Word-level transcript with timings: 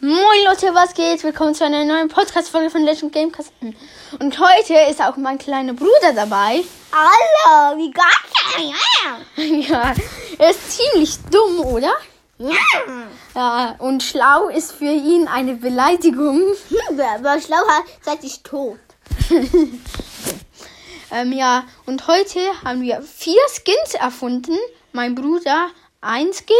Moin 0.00 0.44
Leute, 0.46 0.72
was 0.74 0.94
geht? 0.94 1.24
Willkommen 1.24 1.56
zu 1.56 1.64
einer 1.64 1.84
neuen 1.84 2.06
Podcast-Folge 2.06 2.70
von 2.70 2.84
Legend 2.84 3.12
Gamecast. 3.12 3.52
Und 4.20 4.38
heute 4.38 4.74
ist 4.88 5.02
auch 5.02 5.16
mein 5.16 5.38
kleiner 5.38 5.72
Bruder 5.72 6.12
dabei. 6.14 6.62
Hallo, 6.92 7.76
wie 7.76 7.90
geht's? 7.90 9.66
ja, 9.68 9.94
er 10.38 10.50
ist 10.50 10.78
ziemlich 10.78 11.18
dumm, 11.32 11.60
oder? 11.66 11.92
Ja. 12.38 12.54
Ja, 13.34 13.74
und 13.80 14.04
schlau 14.04 14.48
ist 14.48 14.70
für 14.70 14.84
ihn 14.84 15.26
eine 15.26 15.54
Beleidigung. 15.54 16.42
Wer 16.90 17.18
wer 17.20 17.40
schlau 17.40 17.66
hat, 17.68 17.84
seid 18.00 18.22
ich 18.22 18.42
tot. 18.44 18.78
Ähm, 21.10 21.32
ja, 21.32 21.64
und 21.86 22.06
heute 22.06 22.38
haben 22.62 22.82
wir 22.82 23.00
vier 23.00 23.40
Skins 23.48 23.94
erfunden. 23.94 24.58
Mein 24.92 25.14
Bruder 25.14 25.70
ein 26.02 26.34
Skin 26.34 26.54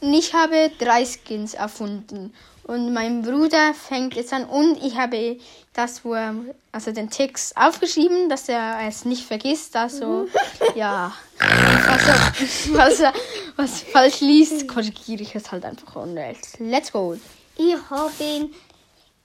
und 0.00 0.14
ich 0.14 0.34
habe 0.34 0.70
drei 0.78 1.04
Skins 1.04 1.54
erfunden. 1.54 2.32
Und 2.64 2.92
mein 2.92 3.22
Bruder 3.22 3.74
fängt 3.74 4.14
jetzt 4.14 4.32
an 4.32 4.44
und 4.44 4.80
ich 4.84 4.96
habe 4.96 5.38
das, 5.72 6.04
wo 6.04 6.14
er, 6.14 6.34
also 6.70 6.92
den 6.92 7.10
Text 7.10 7.56
aufgeschrieben, 7.56 8.28
dass 8.28 8.48
er 8.48 8.78
es 8.86 9.04
nicht 9.04 9.24
vergisst. 9.24 9.74
Also, 9.74 10.28
ja. 10.76 11.12
Und 11.40 11.88
Was 11.88 12.06
er, 12.06 12.32
was 12.76 13.00
er 13.00 13.12
was 13.56 13.80
falsch 13.80 14.20
liest, 14.20 14.68
korrigiere 14.68 15.22
ich 15.22 15.34
es 15.34 15.50
halt 15.50 15.64
einfach. 15.64 15.96
Und 15.96 16.16
let's 16.58 16.92
go. 16.92 17.16
Ich 17.56 17.76
habe 17.90 18.50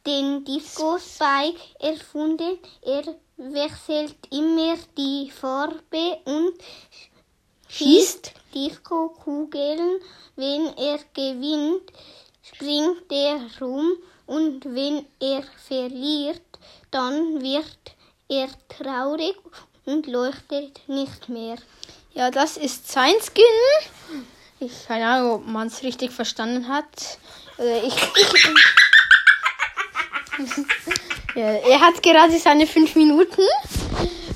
den 0.06 0.44
Disco 0.46 0.98
Spike 0.98 1.60
erfunden. 1.80 2.58
Er 2.82 3.04
wechselt 3.38 4.16
immer 4.32 4.76
die 4.98 5.32
Farbe 5.32 6.18
und 6.26 6.54
schießt 7.78 8.32
Disco-Kugeln. 8.54 10.00
Wenn 10.36 10.74
er 10.78 11.00
gewinnt, 11.14 11.92
springt 12.42 13.12
er 13.12 13.42
rum 13.62 13.94
und 14.26 14.66
wenn 14.66 15.06
er 15.20 15.44
verliert, 15.68 16.42
dann 16.92 17.42
wird 17.42 17.78
er 18.30 18.48
traurig 18.70 19.36
und 19.86 20.08
leuchtet 20.08 20.82
nicht 20.88 21.30
mehr. 21.30 21.58
Ja, 22.14 22.32
das 22.32 22.58
ist 22.58 22.92
sein 22.92 23.14
Skin. 23.22 24.24
Ich 24.60 24.88
keine 24.88 25.08
Ahnung, 25.08 25.32
ob 25.34 25.48
man 25.48 25.68
es 25.68 25.84
richtig 25.84 26.12
verstanden 26.12 26.68
hat. 26.68 27.18
Äh, 27.60 27.86
Ich, 27.88 27.96
ich, 27.96 28.50
ja, 31.36 31.46
er 31.46 31.82
hat 31.82 32.02
gerade 32.02 32.38
seine 32.40 32.68
fünf 32.68 32.96
Minuten. 32.96 33.44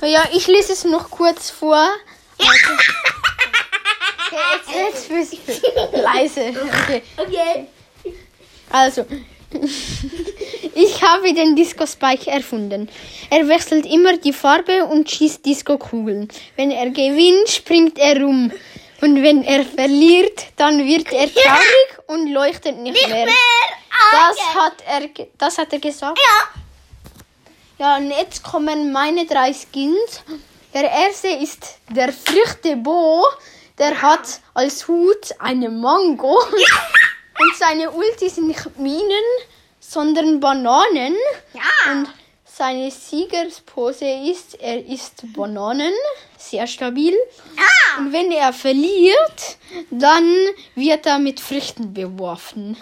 Ja, 0.02 0.28
ich 0.34 0.48
lese 0.48 0.74
es 0.74 0.84
noch 0.84 1.10
kurz 1.10 1.50
vor. 1.50 1.88
Okay, 2.40 3.19
jetzt, 4.32 5.10
jetzt 5.10 5.10
bist 5.10 5.62
du 5.64 6.02
leise. 6.02 6.50
Okay. 6.50 7.02
Okay. 7.18 7.68
Also, 8.72 9.06
ich 10.76 11.02
habe 11.02 11.34
den 11.34 11.56
Disco 11.56 11.86
Spike 11.86 12.30
erfunden. 12.30 12.90
Er 13.30 13.48
wechselt 13.48 13.86
immer 13.86 14.18
die 14.18 14.34
Farbe 14.34 14.86
und 14.86 15.10
schießt 15.10 15.46
Disco-Kugeln. 15.46 16.28
Wenn 16.56 16.72
er 16.72 16.90
gewinnt, 16.90 17.50
springt 17.50 17.98
er 17.98 18.22
rum. 18.22 18.52
Und 19.02 19.24
wenn 19.24 19.44
er 19.44 19.64
verliert, 19.64 20.48
dann 20.58 20.86
wird 20.86 21.12
er 21.14 21.34
traurig 21.34 21.90
und 22.08 22.32
leuchtet 22.32 22.78
nicht, 22.78 23.08
mehr. 23.08 23.28
Das 24.12 24.38
hat 24.56 24.84
er, 24.86 25.26
das 25.38 25.58
hat 25.58 25.72
er 25.72 25.80
gesagt. 25.80 26.20
Ja. 26.20 26.62
Ja, 27.80 27.96
und 27.96 28.12
jetzt 28.12 28.44
kommen 28.44 28.92
meine 28.92 29.26
drei 29.26 29.54
Skins. 29.54 30.22
Der 30.74 30.92
erste 30.92 31.30
ist 31.30 31.80
der 31.90 32.12
Früchtebo. 32.12 33.24
Der 33.80 34.02
hat 34.02 34.42
als 34.54 34.88
Hut 34.88 35.34
eine 35.40 35.70
Mango. 35.70 36.38
Und 37.42 37.56
seine 37.58 37.90
Ulti 37.92 38.30
sind 38.30 38.48
nicht 38.48 38.78
Minen, 38.78 39.26
sondern 39.80 40.40
Bananen. 40.42 41.16
Ja. 41.54 41.92
Und 41.94 42.10
seine 42.44 42.92
Siegerspose 42.92 44.06
ist, 44.06 44.60
er 44.60 44.86
isst 44.86 45.24
Bananen. 45.34 45.94
Sehr 46.38 46.68
stabil. 46.68 47.16
Ah. 47.58 48.00
Und 48.00 48.12
wenn 48.12 48.32
er 48.34 48.52
verliert, 48.52 49.58
dann 49.90 50.26
wird 50.76 51.06
er 51.06 51.20
mit 51.20 51.40
Früchten 51.40 51.94
beworfen. 51.94 52.78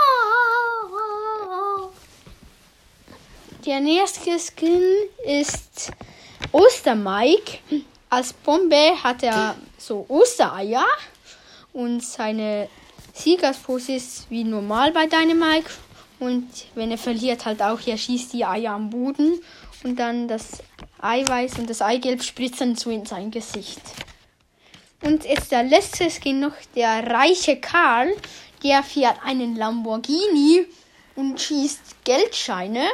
Der 3.68 3.82
nächste 3.82 4.40
Skin 4.40 4.82
ist 5.26 5.92
Ostermike. 6.52 7.60
Als 8.10 8.34
Bombe 8.34 9.04
hat 9.04 9.24
er 9.24 9.56
so 9.78 10.06
Ostereier 10.08 10.86
und 11.74 12.02
seine 12.04 12.70
Siegerspose 13.14 13.94
ist 13.94 14.30
wie 14.30 14.44
normal 14.44 14.92
bei 14.92 15.08
Dynamike. 15.08 15.70
Und 16.20 16.48
wenn 16.74 16.92
er 16.92 16.98
verliert, 16.98 17.46
halt 17.46 17.62
auch, 17.62 17.80
er 17.86 17.98
schießt 17.98 18.34
die 18.34 18.46
Eier 18.46 18.74
am 18.74 18.90
Boden 18.90 19.40
und 19.84 19.98
dann 20.00 20.28
das 20.28 20.64
Eiweiß 21.00 21.60
und 21.60 21.70
das 21.70 21.82
Eigelb 21.82 22.24
spritzen 22.24 22.76
so 22.76 22.90
in 22.90 23.06
sein 23.06 23.30
Gesicht. 23.30 23.82
Und 25.02 25.26
jetzt 25.26 25.52
der 25.52 25.64
letzte 25.64 26.10
Skin 26.10 26.40
noch, 26.40 26.54
der 26.76 27.06
reiche 27.08 27.58
Karl, 27.58 28.16
der 28.64 28.82
fährt 28.84 29.18
einen 29.24 29.56
Lamborghini 29.56 30.66
und 31.16 31.40
schießt 31.40 32.04
Geldscheine. 32.04 32.88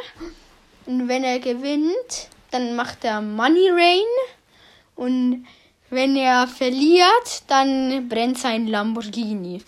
Und 0.86 1.08
wenn 1.08 1.24
er 1.24 1.40
gewinnt, 1.40 2.28
dann 2.52 2.76
macht 2.76 3.06
er 3.06 3.22
Money 3.22 3.70
Rain. 3.70 4.02
Und 4.96 5.46
wenn 5.90 6.16
er 6.16 6.48
verliert, 6.48 7.44
dann 7.48 8.08
brennt 8.10 8.38
sein 8.40 8.68
Lamborghini. 8.68 9.62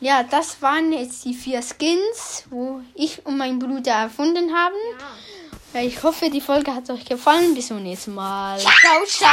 Ja, 0.00 0.22
das 0.22 0.62
waren 0.62 0.92
jetzt 0.92 1.24
die 1.26 1.34
vier 1.34 1.60
Skins, 1.62 2.44
wo 2.48 2.80
ich 2.94 3.24
und 3.26 3.36
mein 3.36 3.58
Bruder 3.58 3.92
erfunden 3.92 4.54
haben. 4.54 4.74
Ja. 4.98 5.82
Ich 5.82 6.02
hoffe, 6.02 6.30
die 6.30 6.40
Folge 6.40 6.74
hat 6.74 6.88
euch 6.90 7.04
gefallen. 7.04 7.54
Bis 7.54 7.68
zum 7.68 7.82
nächsten 7.82 8.14
Mal. 8.14 8.58
Ja. 8.58 8.70
Ciao, 8.80 9.04
ciao. 9.06 9.30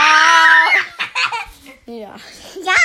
ja. 1.86 2.16
Ja. 2.64 2.76